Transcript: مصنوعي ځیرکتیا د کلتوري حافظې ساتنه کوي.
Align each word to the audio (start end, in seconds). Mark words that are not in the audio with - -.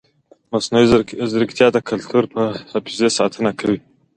مصنوعي 0.51 0.85
ځیرکتیا 1.31 1.67
د 1.73 1.77
کلتوري 1.89 2.29
حافظې 2.71 3.07
ساتنه 3.17 3.51
کوي. 3.59 3.79